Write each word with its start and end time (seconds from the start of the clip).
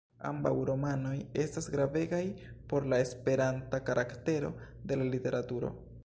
Ambaŭ 0.27 0.51
romanoj 0.67 1.17
estas 1.41 1.67
gravegaj 1.73 2.21
por 2.71 2.87
la 2.93 2.99
esperanta 3.05 3.81
karaktero 3.91 4.51
de 4.93 4.99
la 5.03 5.11
literaturo. 5.17 5.71